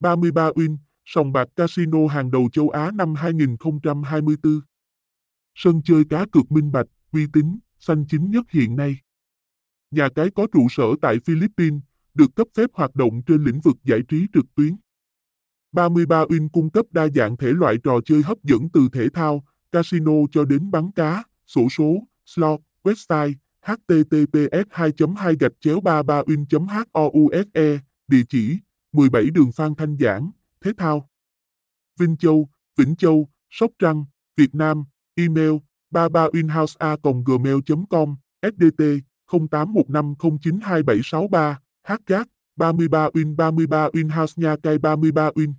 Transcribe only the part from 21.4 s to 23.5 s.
sổ số, slot, website,